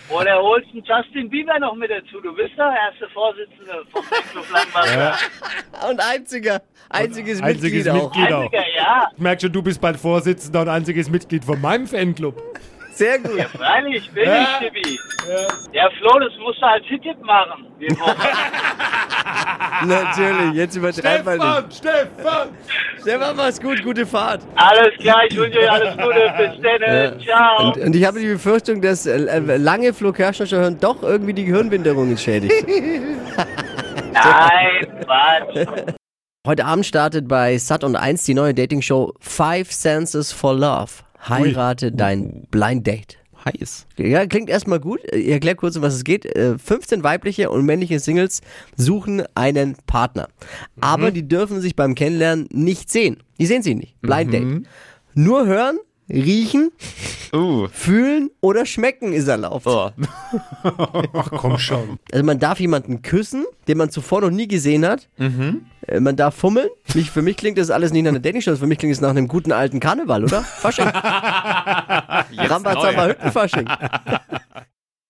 Oder 0.10 0.42
holst 0.42 0.68
einen 0.74 0.84
Justin 0.84 1.30
Bieber 1.30 1.58
noch 1.60 1.76
mit 1.76 1.90
dazu. 1.90 2.22
Du 2.22 2.34
bist 2.36 2.52
doch 2.56 2.72
erste 2.72 3.10
Vorsitzende 3.10 3.84
vom 3.92 4.04
Fanclub 4.04 4.46
Langwasser. 4.52 5.18
Und 5.90 6.00
einziger. 6.00 6.62
Einziges, 6.90 7.42
Einziges 7.42 7.86
Mitglied 7.86 7.90
auch. 7.90 8.16
Mitglied 8.16 8.34
auch. 8.34 8.44
Einziger, 8.44 8.64
ja. 8.76 9.08
Ich 9.16 9.20
merke 9.20 9.42
schon, 9.42 9.52
du 9.52 9.64
bist 9.64 9.82
bald 9.82 9.98
Vorsitzender 9.98 10.62
und 10.62 10.70
einziges 10.70 11.10
Mitglied 11.10 11.46
von 11.46 11.60
meinem 11.60 11.88
Fanclub. 11.88 12.42
Sehr 12.92 13.20
gut. 13.20 13.38
Ja, 13.38 13.46
freilich, 13.46 14.12
bin 14.12 14.30
ich, 14.30 14.58
Tippi. 14.60 15.00
Ja, 15.72 15.90
Flo, 15.98 16.20
das 16.20 16.34
musst 16.40 16.62
du 16.62 16.66
als 16.66 16.86
Hit 16.86 17.22
machen. 17.24 17.66
Natürlich, 19.86 20.54
jetzt 20.54 20.76
übertreiben 20.76 21.26
wir 21.26 21.62
nicht. 21.62 21.78
Stefan! 21.78 22.50
Stefan, 23.02 23.36
mach's 23.36 23.60
gut, 23.60 23.84
gute 23.84 24.06
Fahrt. 24.06 24.42
Alles 24.56 24.98
klar, 25.00 25.22
ich 25.28 25.36
wünsche 25.38 25.60
euch 25.60 25.72
alles 25.72 25.94
Gute. 25.94 26.34
Bis 26.38 26.62
dann. 26.62 27.20
Ciao. 27.20 27.68
Und, 27.68 27.78
und 27.78 27.96
ich 27.96 28.06
habe 28.06 28.20
die 28.20 28.28
Befürchtung, 28.28 28.82
dass 28.82 29.06
äh, 29.06 29.18
äh, 29.26 29.58
lange 29.58 29.94
Flo 29.94 30.12
Kerschner 30.12 30.48
hören, 30.48 30.78
doch 30.80 31.02
irgendwie 31.02 31.34
die 31.34 31.46
Gehirnwinderung 31.46 32.10
entschädigt. 32.10 32.54
Nein, 34.14 34.88
Quatsch. 35.04 35.96
Heute 36.46 36.66
Abend 36.66 36.86
startet 36.86 37.28
bei 37.28 37.58
Sat 37.58 37.84
und 37.84 37.96
1 37.96 38.24
die 38.26 38.34
neue 38.34 38.54
Dating-Show 38.54 39.14
Five 39.20 39.72
Senses 39.72 40.32
for 40.32 40.54
Love. 40.56 40.92
Heirate 41.28 41.92
dein 41.92 42.48
Blind 42.50 42.88
Date. 42.88 43.21
Heiß. 43.46 43.88
Ja, 43.98 44.26
klingt 44.26 44.50
erstmal 44.50 44.80
gut. 44.80 45.00
Ich 45.12 45.30
erkläre 45.30 45.56
kurz, 45.56 45.76
um 45.76 45.82
was 45.82 45.94
es 45.96 46.04
geht. 46.04 46.26
Äh, 46.26 46.58
15 46.58 47.04
weibliche 47.04 47.50
und 47.50 47.66
männliche 47.66 48.00
Singles 48.00 48.42
suchen 48.76 49.24
einen 49.36 49.76
Partner. 49.88 50.28
Aber 50.80 51.12
die 51.12 51.28
dürfen 51.28 51.62
sich 51.62 51.76
beim 51.76 51.96
Kennenlernen 51.96 52.48
nicht 52.52 52.92
sehen. 52.92 53.18
Die 53.40 53.46
sehen 53.46 53.64
sie 53.64 53.76
nicht. 53.76 54.00
Blind 54.02 54.34
Date. 54.34 54.68
Nur 55.14 55.46
hören, 55.46 55.80
riechen, 56.10 56.72
Uh. 57.34 57.68
fühlen 57.72 58.30
oder 58.42 58.66
schmecken 58.66 59.14
ist 59.14 59.28
erlaubt. 59.30 59.66
Oh. 59.66 59.90
Ach 60.64 61.32
komm 61.32 61.58
schon. 61.58 61.98
Also 62.12 62.26
man 62.26 62.40
darf 62.40 62.60
jemanden 62.60 63.02
küssen, 63.02 63.46
den 63.70 63.78
man 63.78 63.90
zuvor 63.90 64.20
noch 64.22 64.30
nie 64.32 64.48
gesehen 64.50 64.86
hat. 64.86 65.08
Äh, 65.18 65.30
Man 66.00 66.16
darf 66.16 66.36
fummeln. 66.36 66.70
Mich, 66.94 67.10
für 67.12 67.22
mich 67.22 67.38
klingt 67.38 67.58
das 67.58 67.72
alles 67.72 67.92
nicht 67.92 68.04
nach 68.04 68.12
einer 68.12 68.20
Dating-Show. 68.20 68.56
Für 68.56 68.68
mich 68.68 68.78
klingt 68.78 68.94
es 68.94 69.02
nach 69.02 69.10
einem 69.10 69.28
guten 69.28 69.52
alten 69.52 69.80
Karneval, 69.80 70.24
oder? 70.24 70.42
Fasching. 70.42 70.88
Rambazamba 72.38 73.08
Hüttenfasching. 73.08 73.68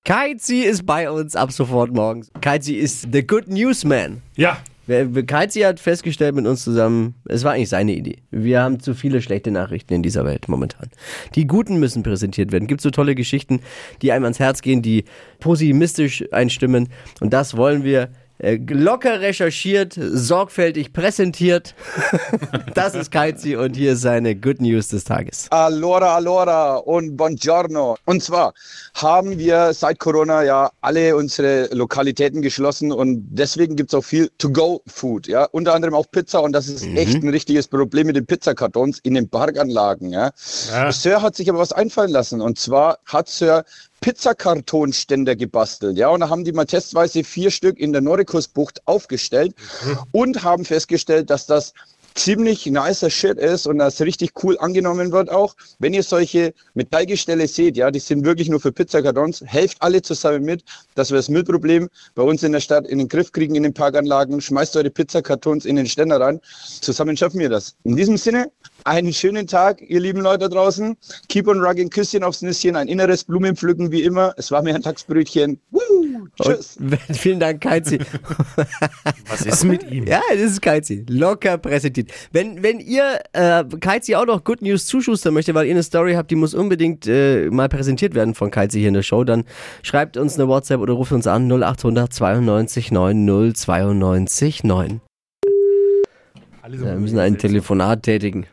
Kaizi 0.05 0.61
ist 0.61 0.85
bei 0.85 1.11
uns 1.11 1.35
ab 1.35 1.51
sofort 1.51 1.93
morgens. 1.93 2.31
Kaizi 2.41 2.75
ist 2.75 3.07
the 3.11 3.25
good 3.25 3.47
news 3.47 3.83
man. 3.83 4.21
Ja, 4.35 4.57
Kaizi 5.27 5.61
hat 5.61 5.79
festgestellt 5.79 6.35
mit 6.35 6.47
uns 6.47 6.63
zusammen, 6.63 7.15
es 7.25 7.43
war 7.43 7.53
eigentlich 7.53 7.69
seine 7.69 7.93
Idee. 7.93 8.17
Wir 8.31 8.61
haben 8.61 8.79
zu 8.79 8.93
viele 8.93 9.21
schlechte 9.21 9.51
Nachrichten 9.51 9.93
in 9.93 10.03
dieser 10.03 10.25
Welt 10.25 10.49
momentan. 10.49 10.89
Die 11.35 11.45
guten 11.45 11.77
müssen 11.77 12.03
präsentiert 12.03 12.51
werden. 12.51 12.67
Gibt 12.67 12.81
so 12.81 12.89
tolle 12.89 13.15
Geschichten, 13.15 13.61
die 14.01 14.11
einem 14.11 14.25
ans 14.25 14.39
Herz 14.39 14.61
gehen, 14.61 14.81
die 14.81 15.05
pessimistisch 15.39 16.25
einstimmen. 16.31 16.89
Und 17.19 17.31
das 17.31 17.55
wollen 17.55 17.83
wir 17.83 18.01
äh, 18.03 18.09
locker 18.41 19.21
recherchiert, 19.21 19.97
sorgfältig 19.97 20.93
präsentiert. 20.93 21.75
das 22.73 22.95
ist 22.95 23.11
Kaizi 23.11 23.55
und 23.55 23.75
hier 23.75 23.93
ist 23.93 24.01
seine 24.01 24.35
Good 24.35 24.61
News 24.61 24.89
des 24.89 25.03
Tages. 25.03 25.47
Allora, 25.51 26.15
allora 26.15 26.77
und 26.77 27.15
buongiorno. 27.17 27.97
Und 28.05 28.23
zwar 28.23 28.53
haben 28.95 29.37
wir 29.37 29.73
seit 29.73 29.99
Corona 29.99 30.43
ja 30.43 30.71
alle 30.81 31.15
unsere 31.15 31.69
Lokalitäten 31.73 32.41
geschlossen 32.41 32.91
und 32.91 33.27
deswegen 33.29 33.75
gibt's 33.75 33.93
auch 33.93 34.03
viel 34.03 34.31
To-Go-Food, 34.37 35.27
ja. 35.27 35.45
Unter 35.45 35.73
anderem 35.73 35.93
auch 35.93 36.05
Pizza 36.11 36.41
und 36.41 36.53
das 36.53 36.67
ist 36.67 36.85
echt 36.95 37.21
ein 37.21 37.29
richtiges 37.29 37.67
Problem 37.67 38.07
mit 38.07 38.15
den 38.15 38.25
Pizzakartons 38.25 38.99
in 39.03 39.13
den 39.13 39.29
Parkanlagen, 39.29 40.11
ja. 40.11 40.31
Sir 40.35 41.21
hat 41.21 41.35
sich 41.35 41.49
aber 41.49 41.59
was 41.59 41.73
einfallen 41.73 42.11
lassen 42.11 42.41
und 42.41 42.57
zwar 42.57 42.97
hat 43.05 43.29
Sir 43.29 43.63
Pizzakartonständer 44.01 45.35
gebastelt, 45.35 45.97
ja, 45.97 46.09
und 46.09 46.19
da 46.21 46.29
haben 46.29 46.43
die 46.43 46.51
mal 46.51 46.65
testweise 46.65 47.23
vier 47.23 47.51
Stück 47.51 47.79
in 47.79 47.93
der 47.93 48.01
Norikusbucht 48.01 48.81
aufgestellt 48.85 49.55
und 50.11 50.43
haben 50.43 50.65
festgestellt, 50.65 51.29
dass 51.29 51.45
das 51.45 51.73
ziemlich 52.15 52.65
nicer 52.65 53.09
Shit 53.09 53.37
ist 53.37 53.67
und 53.67 53.77
das 53.77 54.01
richtig 54.01 54.31
cool 54.43 54.57
angenommen 54.59 55.11
wird 55.11 55.29
auch. 55.29 55.55
Wenn 55.79 55.93
ihr 55.93 56.03
solche 56.03 56.53
Metallgestelle 56.73 57.47
seht, 57.47 57.77
ja, 57.77 57.91
die 57.91 57.99
sind 57.99 58.25
wirklich 58.25 58.49
nur 58.49 58.59
für 58.59 58.71
Pizzakartons, 58.71 59.43
helft 59.45 59.81
alle 59.81 60.01
zusammen 60.01 60.43
mit, 60.43 60.63
dass 60.95 61.11
wir 61.11 61.17
das 61.17 61.29
Müllproblem 61.29 61.89
bei 62.15 62.23
uns 62.23 62.43
in 62.43 62.51
der 62.51 62.59
Stadt 62.59 62.87
in 62.87 62.99
den 62.99 63.07
Griff 63.07 63.31
kriegen 63.31 63.55
in 63.55 63.63
den 63.63 63.73
Parkanlagen. 63.73 64.41
Schmeißt 64.41 64.75
eure 64.75 64.89
Pizzakartons 64.89 65.65
in 65.65 65.75
den 65.75 65.87
Ständer 65.87 66.19
rein. 66.19 66.41
Zusammen 66.81 67.15
schaffen 67.15 67.39
wir 67.39 67.49
das. 67.49 67.75
In 67.83 67.95
diesem 67.95 68.17
Sinne, 68.17 68.51
Einen 68.83 69.13
schönen 69.13 69.45
Tag, 69.45 69.79
ihr 69.81 69.99
lieben 69.99 70.21
Leute 70.21 70.39
da 70.39 70.47
draußen. 70.47 70.97
Keep 71.29 71.47
on 71.47 71.61
rugging, 71.61 71.89
Küsschen 71.89 72.23
aufs 72.23 72.41
Nüsschen, 72.41 72.75
ein 72.75 72.87
inneres 72.87 73.23
Blumenpflücken 73.23 73.91
wie 73.91 74.01
immer. 74.01 74.33
Es 74.37 74.49
war 74.49 74.63
mir 74.63 74.73
ein 74.73 74.81
Tagsbrötchen. 74.81 75.59
Woo, 75.69 76.27
tschüss. 76.41 76.77
Und, 76.77 76.97
vielen 77.15 77.39
Dank, 77.39 77.61
Keizi. 77.61 77.99
Was 79.27 79.45
ist 79.45 79.65
mit 79.65 79.89
ihm? 79.91 80.07
Ja, 80.07 80.21
das 80.31 80.53
ist 80.53 80.61
Keizi. 80.63 81.05
Locker 81.07 81.59
präsentiert. 81.59 82.11
Wenn, 82.31 82.63
wenn 82.63 82.79
ihr 82.79 83.19
äh, 83.33 83.63
Keizi 83.79 84.15
auch 84.15 84.25
noch 84.25 84.43
Good 84.43 84.63
News 84.63 84.87
zuschustern 84.87 85.35
möchtet, 85.35 85.53
weil 85.53 85.67
ihr 85.67 85.73
eine 85.73 85.83
Story 85.83 86.13
habt, 86.13 86.31
die 86.31 86.35
muss 86.35 86.55
unbedingt 86.55 87.05
äh, 87.05 87.51
mal 87.51 87.69
präsentiert 87.69 88.15
werden 88.15 88.33
von 88.33 88.49
Keizi 88.49 88.79
hier 88.79 88.87
in 88.87 88.95
der 88.95 89.03
Show, 89.03 89.23
dann 89.23 89.43
schreibt 89.83 90.17
uns 90.17 90.39
eine 90.39 90.47
WhatsApp 90.47 90.81
oder 90.81 90.93
ruft 90.93 91.11
uns 91.11 91.27
an 91.27 91.51
0800 91.51 92.11
92 92.11 92.91
90 92.91 93.57
92 93.57 94.63
9. 94.63 95.01
Wir 96.67 96.95
müssen 96.95 97.19
ein 97.19 97.37
Telefonat 97.37 98.03
tätigen. 98.03 98.47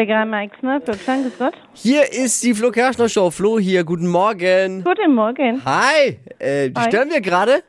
Bäckerei 0.00 0.24
Meixner, 0.24 0.80
Bürgstein, 0.80 1.24
grüß 1.24 1.36
Gott. 1.38 1.52
Hier 1.74 2.10
ist 2.10 2.42
die 2.42 2.54
Flo 2.54 2.70
Kerschner 2.70 3.10
Show. 3.10 3.30
Flo 3.30 3.58
hier, 3.58 3.84
guten 3.84 4.06
Morgen. 4.06 4.82
Guten 4.82 5.14
Morgen. 5.14 5.62
Hi, 5.66 6.16
äh, 6.38 6.70
Hi. 6.74 6.88
stören 6.88 7.10
wir 7.10 7.20
gerade? 7.20 7.62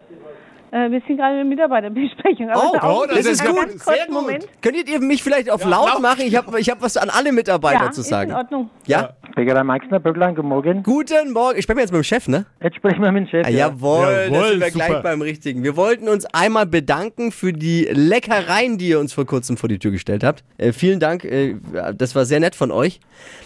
Äh, 0.71 0.89
wir 0.89 1.01
sind 1.05 1.17
gerade 1.17 1.33
in 1.33 1.37
der 1.37 1.45
Mitarbeiterbesprechung. 1.45 2.49
Aber 2.49 2.79
Oh, 2.83 3.01
oh, 3.03 3.05
das 3.07 3.25
ist 3.25 3.45
gut. 3.45 3.57
Sehr 3.81 4.05
gut. 4.07 4.13
Moment. 4.13 4.47
Könntet 4.61 4.89
ihr 4.89 4.99
mich 5.01 5.21
vielleicht 5.21 5.49
auf 5.49 5.65
laut, 5.65 5.89
laut. 5.93 6.01
machen? 6.01 6.21
Ich 6.21 6.35
habe 6.35 6.57
ich 6.59 6.69
hab 6.69 6.81
was 6.81 6.95
an 6.95 7.09
alle 7.09 7.31
Mitarbeiter 7.33 7.85
Ja, 7.85 7.91
zu 7.91 8.01
ist 8.01 8.07
sagen. 8.07 8.31
in 8.31 8.37
Ordnung. 8.37 8.69
Ja? 8.87 9.09
Bäckerei 9.35 9.63
Meixner, 9.63 9.99
Böcklein, 9.99 10.35
guten 10.35 10.47
Morgen. 10.47 10.83
Guten 10.83 11.31
Morgen. 11.31 11.57
Ich 11.57 11.63
spreche 11.63 11.79
jetzt 11.81 11.91
mit 11.91 11.99
dem 12.01 12.03
Chef, 12.03 12.27
ne? 12.27 12.45
Jetzt 12.61 12.75
sprechen 12.77 13.01
wir 13.01 13.11
mit 13.11 13.25
dem 13.25 13.29
Chef. 13.29 13.45
Ah, 13.45 13.49
jawohl, 13.49 14.07
Jawohl, 14.07 14.29
das 14.29 14.49
sind 14.49 14.59
wir 14.61 14.71
super. 14.71 14.85
gleich 14.87 15.03
beim 15.03 15.21
Richtigen. 15.21 15.63
Wir 15.63 15.75
wollten 15.75 16.07
uns 16.07 16.25
einmal 16.33 16.65
bedanken 16.65 17.31
für 17.31 17.51
die 17.53 17.87
Leckereien, 17.91 18.77
die 18.77 18.89
ihr 18.89 18.99
uns 18.99 19.13
vor 19.13 19.25
kurzem 19.25 19.57
vor 19.57 19.67
die 19.69 19.79
Tür 19.79 19.91
gestellt 19.91 20.23
habt. 20.23 20.43
Äh, 20.57 20.71
vielen 20.73 20.99
Dank, 20.99 21.23
äh, 21.25 21.55
das 21.95 22.15
war 22.15 22.25
sehr 22.25 22.39
nett 22.39 22.55
von 22.55 22.71
euch. 22.71 22.99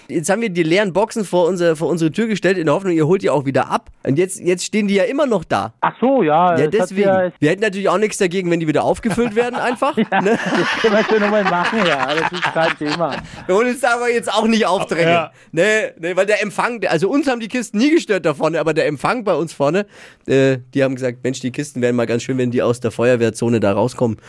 Jetzt 0.08 0.30
haben 0.30 0.42
wir 0.42 0.50
die 0.50 0.64
leeren 0.64 0.94
Boxen 0.94 1.26
vor, 1.26 1.48
unser, 1.48 1.76
vor 1.76 1.88
unsere 1.90 2.12
Tür 2.12 2.28
gestellt, 2.28 2.58
in 2.58 2.66
der 2.66 2.76
Hoffnung, 2.76 2.94
ihr 2.94 3.08
holt 3.08 3.22
die 3.24 3.30
auch 3.30 3.46
wieder 3.46 3.70
ab. 3.72 3.90
Und 4.06 4.18
jetzt, 4.20 4.40
jetzt 4.40 4.64
stehen 4.64 4.88
die 4.88 4.96
ja 4.96 5.04
immer 5.04 5.26
noch 5.26 5.44
da. 5.44 5.74
Ach 5.82 5.94
so, 6.00 6.22
ja. 6.24 6.58
Ja, 6.58 6.68
deswegen. 6.68 7.10
Ja, 7.24 7.32
Wir 7.40 7.50
hätten 7.50 7.62
natürlich 7.62 7.90
auch 7.90 7.98
nichts 7.98 8.18
dagegen, 8.18 8.50
wenn 8.52 8.60
die 8.60 8.68
wieder 8.68 8.84
aufgefüllt 8.84 9.36
werden, 9.36 9.56
einfach. 9.56 9.96
Ne? 10.26 10.38
das 10.40 10.82
können 10.82 10.96
wir 10.96 11.04
schon 11.04 11.20
nochmal 11.20 11.44
machen, 11.44 11.80
ja. 11.86 12.08
Das 12.16 12.32
ist 12.32 12.44
kein 12.54 12.78
Thema. 12.78 13.16
Wir 13.46 13.56
wollen 13.56 13.68
uns 13.70 13.82
da 13.82 13.96
aber 13.96 14.10
jetzt 14.10 14.32
auch 14.34 14.48
nicht 14.48 14.66
aufdrängen. 14.66 15.10
Ja. 15.12 15.32
Nee, 15.52 15.92
nee, 16.00 16.16
weil 16.16 16.26
der 16.26 16.42
Empfang, 16.42 16.82
also 16.88 17.10
uns 17.10 17.28
haben 17.28 17.40
die 17.40 17.48
Kisten 17.48 17.78
nie 17.78 17.92
gestört 17.92 18.26
da 18.26 18.34
vorne, 18.34 18.60
aber 18.60 18.74
der 18.74 18.88
Empfang 18.88 19.24
bei 19.24 19.34
uns 19.36 19.54
vorne, 19.54 19.86
äh, 20.28 20.58
die 20.74 20.84
haben 20.84 20.96
gesagt, 20.96 21.20
Mensch, 21.24 21.40
die 21.42 21.52
Kisten 21.52 21.82
wären 21.82 21.96
mal 21.96 22.06
ganz 22.06 22.24
schön, 22.24 22.38
wenn 22.38 22.52
die 22.52 22.62
aus 22.62 22.80
der 22.80 22.92
Feuerwehrzone 22.92 23.60
da 23.60 23.74
rauskommen. 23.74 24.18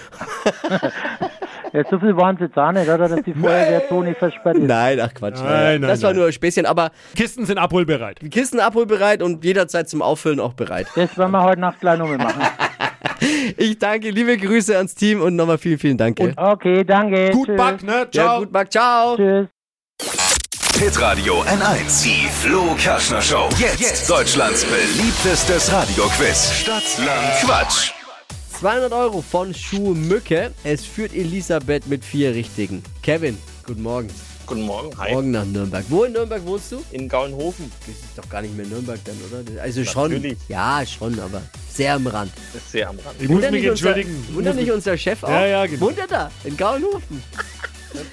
Ja, 1.73 1.83
so 1.91 1.99
viel 1.99 2.17
waren 2.17 2.37
es 2.37 2.41
jetzt 2.43 2.57
auch 2.57 2.73
nicht, 2.73 2.89
oder? 2.89 3.09
Dass 3.09 3.23
die 3.23 3.35
Feuerwehrzone 3.35 4.15
versperrt 4.19 4.57
ist. 4.57 4.67
Nein, 4.67 4.99
ach 5.01 5.13
Quatsch. 5.13 5.41
Nein, 5.41 5.81
nein, 5.81 5.83
das 5.83 6.01
war 6.03 6.11
nein. 6.11 6.19
nur 6.21 6.27
ein 6.27 6.33
Späßchen, 6.33 6.65
aber 6.65 6.91
Kisten 7.15 7.45
sind 7.45 7.59
abholbereit. 7.59 8.23
die 8.23 8.31
Kisten 8.31 8.61
abholbereit 8.61 9.23
und 9.23 9.45
jederzeit 9.45 9.87
zum 9.89 10.01
Auffüllen 10.01 10.41
auch 10.41 10.55
bereit. 10.55 10.87
Das 10.97 11.19
werden 11.19 11.33
wir 11.33 11.43
heute 11.43 11.61
Nacht 11.61 11.81
gleich 11.81 11.99
nochmal 11.99 12.19
machen. 12.19 12.41
Ich 13.57 13.79
danke, 13.79 14.11
liebe 14.11 14.37
Grüße 14.37 14.77
ans 14.77 14.95
Team 14.95 15.21
und 15.21 15.37
nochmal 15.37 15.59
vielen, 15.59 15.79
vielen 15.79 15.97
Dank. 15.97 16.19
Okay, 16.37 16.85
danke. 16.85 17.31
Gut 17.31 17.47
Tschüss. 17.49 17.57
Back, 17.57 17.83
ne? 17.83 17.93
Ja, 17.93 18.11
Ciao. 18.11 18.39
gut, 18.41 18.53
Marc, 18.53 18.73
ciao. 18.73 19.17
Tschüss. 19.17 19.49
Hitradio 20.79 21.43
N1. 21.43 22.05
Die 22.05 22.29
Flo 22.29 22.75
Kerschner 22.79 23.23
Show. 23.23 23.49
Jetzt. 23.59 24.11
Deutschlands 24.11 24.65
beliebtestes 24.65 25.73
Radioquiz. 25.73 26.53
Stadt, 26.53 26.83
Land, 26.99 27.41
Quatsch. 27.43 27.93
200 28.61 28.93
Euro 28.93 29.23
von 29.23 29.55
Schuhmücke. 29.55 30.53
Es 30.65 30.85
führt 30.85 31.15
Elisabeth 31.15 31.87
mit 31.87 32.05
vier 32.05 32.35
Richtigen. 32.35 32.83
Kevin, 33.03 33.39
guten 33.67 33.83
Morgen. 33.83 34.09
Guten 34.47 34.63
Morgen, 34.63 34.97
hi. 34.97 35.13
Morgen 35.13 35.33
nach 35.33 35.45
Nürnberg. 35.45 35.85
Wo 35.89 36.05
in 36.05 36.13
Nürnberg 36.13 36.45
wohnst 36.47 36.71
du? 36.71 36.81
In 36.93 37.09
Gaulenhofen. 37.09 37.71
Das 37.81 37.89
ist 37.97 38.17
doch 38.17 38.29
gar 38.29 38.43
nicht 38.43 38.57
mehr 38.57 38.65
Nürnberg 38.67 39.01
dann, 39.05 39.17
oder? 39.29 39.61
Also 39.63 39.85
schon. 39.85 40.13
Natürlich. 40.13 40.39
Ja, 40.49 40.85
schon, 40.87 41.19
aber 41.19 41.43
sehr 41.69 41.95
am 41.95 42.07
Rand. 42.07 42.31
Das 42.55 42.71
sehr 42.71 42.89
am 42.89 42.97
Rand. 43.05 43.17
Ich 43.19 43.29
muss 43.29 43.37
Wundert 43.37 43.51
mich 43.53 43.63
nicht 43.63 43.71
unser- 43.73 43.97
entschuldigen. 43.97 44.35
Wundert 44.35 44.55
nicht 44.57 44.71
unser 44.71 44.97
Chef 44.97 45.25
auch? 45.25 45.29
Ja, 45.31 45.47
ja, 45.47 45.67
genau. 45.67 45.81
Wohnt 45.87 45.99
er 45.99 46.07
da? 46.07 46.31
In 46.45 46.57
Gaulenhofen? 46.57 47.23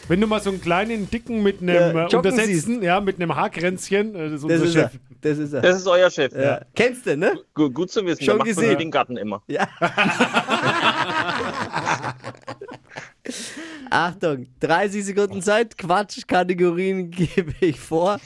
Wenn 0.08 0.22
du 0.22 0.28
mal 0.28 0.42
so 0.42 0.50
einen 0.50 0.62
kleinen 0.62 1.10
Dicken 1.12 1.44
mit 1.44 1.62
einem 1.62 1.76
Ja, 1.98 2.08
äh, 2.08 2.16
untersetzten, 2.16 2.82
ja, 2.82 3.00
mit 3.02 3.18
einem 3.18 3.36
Haarkränzchen, 3.36 4.16
äh, 4.16 4.30
das 4.30 4.42
ist 4.42 4.44
Das 4.44 4.52
unser 4.52 4.66
ist 4.66 4.74
Chef. 4.74 4.92
er. 4.94 5.00
Das 5.22 5.38
ist 5.38 5.54
er. 5.54 5.62
Das 5.62 5.78
ist 5.78 5.88
euer 5.88 6.10
Chef. 6.10 6.34
ja. 6.36 6.62
Kennst 6.76 7.06
du, 7.06 7.16
ne? 7.16 7.34
Gut, 7.54 7.74
gut 7.74 7.92
zu 7.92 8.04
wissen. 8.06 8.20
Schon 8.24 8.38
Der 8.40 8.46
macht 8.46 8.48
gesehen. 8.48 8.78
den 8.78 8.92
Garten 8.92 9.16
immer. 9.18 9.42
Ja. 9.48 9.68
Achtung, 13.94 14.48
30 14.60 15.06
Sekunden 15.06 15.42
Zeit. 15.44 15.78
Quatschkategorien 15.78 17.12
gebe 17.12 17.54
ich 17.62 17.80
vor. 17.80 18.20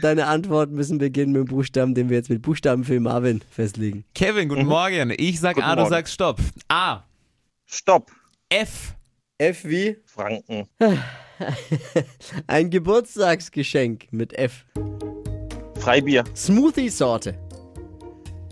Deine 0.00 0.26
Antworten 0.26 0.74
müssen 0.74 0.98
beginnen 0.98 1.32
mit 1.32 1.40
dem 1.40 1.46
Buchstaben, 1.46 1.92
den 1.94 2.08
wir 2.08 2.16
jetzt 2.16 2.30
mit 2.30 2.40
Buchstaben 2.40 2.84
für 2.84 3.00
Marvin 3.00 3.42
festlegen. 3.50 4.04
Kevin, 4.14 4.48
guten 4.48 4.66
Morgen. 4.66 5.12
Ich 5.16 5.40
sag 5.40 5.56
Guten 5.56 5.66
A, 5.66 5.74
du 5.74 5.80
Morgen. 5.82 5.90
sagst 5.90 6.14
Stopp. 6.14 6.38
A. 6.68 7.02
Stopp. 7.66 8.12
F. 8.48 8.94
F 9.38 9.64
wie 9.64 9.96
Franken. 10.04 10.68
ein 12.46 12.70
Geburtstagsgeschenk 12.70 14.12
mit 14.12 14.32
F. 14.38 14.66
Freibier. 15.80 16.22
Smoothie-Sorte. 16.36 17.34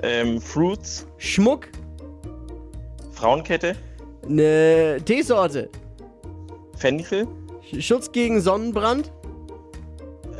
Ähm, 0.02 0.40
Fruits. 0.40 1.06
Schmuck. 1.18 1.68
Frauenkette. 3.12 3.76
Eine 4.28 4.98
Teesorte. 5.04 5.70
Fenchel. 6.76 7.26
Sch- 7.70 7.82
Schutz 7.82 8.12
gegen 8.12 8.40
Sonnenbrand. 8.40 9.12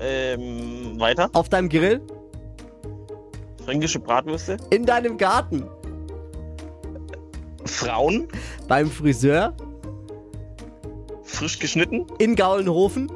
Ähm, 0.00 0.99
weiter. 1.00 1.31
Auf 1.33 1.49
deinem 1.49 1.69
Grill. 1.69 2.00
Fränkische 3.64 3.99
Bratwürste. 3.99 4.59
In 4.71 4.85
deinem 4.85 5.16
Garten. 5.16 5.64
Frauen. 7.64 8.28
Beim 8.69 8.90
Friseur. 8.90 9.55
Frisch 11.23 11.59
geschnitten. 11.59 12.07
In 12.19 12.37
Gaulenhofen. 12.37 13.11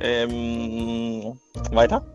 Ähm, 0.00 1.38
weiter. 1.70 2.06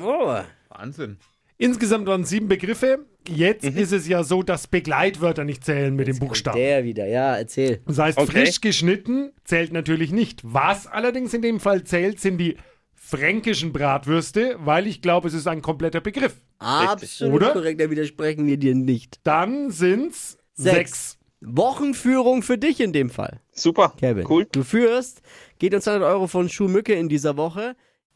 Oh. 0.00 0.34
Wahnsinn. 0.68 1.18
Insgesamt 1.58 2.06
waren 2.06 2.24
sieben 2.24 2.46
Begriffe. 2.48 3.04
Jetzt 3.28 3.64
ist 3.64 3.92
es 3.92 4.08
ja 4.08 4.22
so, 4.24 4.42
dass 4.42 4.66
Begleitwörter 4.66 5.44
nicht 5.44 5.64
zählen 5.64 5.94
mit 5.94 6.08
dem 6.08 6.18
Buchstaben. 6.18 6.56
Der 6.58 6.84
wieder, 6.84 7.06
ja, 7.06 7.36
erzähl. 7.36 7.80
Das 7.86 7.98
heißt, 7.98 8.18
Okay. 8.18 8.44
frisch 8.44 8.60
geschnitten 8.60 9.32
zählt 9.44 9.72
natürlich 9.72 10.10
nicht. 10.12 10.40
Was 10.44 10.86
allerdings 10.86 11.34
in 11.34 11.42
dem 11.42 11.60
Fall 11.60 11.84
zählt, 11.84 12.20
sind 12.20 12.38
die 12.38 12.56
fränkischen 12.94 13.72
Bratwürste, 13.72 14.56
weil 14.60 14.86
ich 14.86 15.00
glaube, 15.02 15.28
es 15.28 15.34
ist 15.34 15.46
ein 15.46 15.62
kompletter 15.62 16.00
Begriff. 16.00 16.34
Absolut 16.58 17.34
Oder? 17.42 17.52
korrekt, 17.52 17.80
da 17.80 17.90
widersprechen 17.90 18.46
wir 18.46 18.56
dir 18.56 18.74
nicht. 18.74 19.20
Dann 19.24 19.70
sind's 19.70 20.38
Sechs. 20.54 20.74
sechs. 20.76 21.18
Wochenführung 21.40 22.42
für 22.42 22.58
dich 22.58 22.80
in 22.80 22.92
dem 22.92 23.10
Fall, 23.10 23.40
Super. 23.52 23.92
Kevin. 23.98 24.26
Cool. 24.28 24.46
Du 24.50 24.64
führst, 24.64 25.22
geht 25.60 25.72
uns 25.72 25.84
200 25.84 26.08
Euro 26.08 26.26
von 26.26 26.48
Schuhmücke 26.48 26.94
in 26.94 27.08
dieser 27.08 27.36
Woche. 27.36 27.76